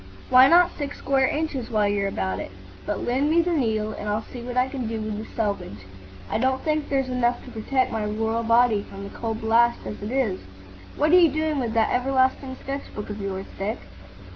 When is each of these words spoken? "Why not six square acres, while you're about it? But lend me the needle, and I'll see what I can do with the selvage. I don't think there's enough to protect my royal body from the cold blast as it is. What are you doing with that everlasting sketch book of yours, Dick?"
"Why 0.31 0.47
not 0.47 0.71
six 0.75 0.97
square 0.97 1.29
acres, 1.31 1.69
while 1.69 1.87
you're 1.87 2.07
about 2.07 2.39
it? 2.39 2.49
But 2.87 3.03
lend 3.05 3.29
me 3.29 3.43
the 3.43 3.51
needle, 3.53 3.91
and 3.91 4.09
I'll 4.09 4.23
see 4.23 4.41
what 4.41 4.57
I 4.57 4.67
can 4.67 4.87
do 4.87 4.99
with 4.99 5.19
the 5.19 5.25
selvage. 5.35 5.85
I 6.27 6.39
don't 6.39 6.63
think 6.63 6.89
there's 6.89 7.07
enough 7.07 7.45
to 7.45 7.51
protect 7.51 7.91
my 7.91 8.05
royal 8.05 8.41
body 8.41 8.81
from 8.89 9.03
the 9.03 9.11
cold 9.11 9.41
blast 9.41 9.85
as 9.85 10.01
it 10.01 10.09
is. 10.09 10.39
What 10.95 11.11
are 11.11 11.19
you 11.19 11.29
doing 11.29 11.59
with 11.59 11.75
that 11.75 11.93
everlasting 11.93 12.57
sketch 12.63 12.91
book 12.95 13.11
of 13.11 13.21
yours, 13.21 13.45
Dick?" 13.59 13.77